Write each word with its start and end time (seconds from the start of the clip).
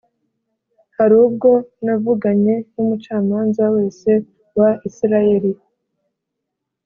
hari 0.97 1.15
ubwo 1.25 1.49
navuganye 1.83 2.55
n’umucamanza 2.73 3.63
wese 3.75 4.09
wa 4.57 4.69
Isirayeli 4.87 5.51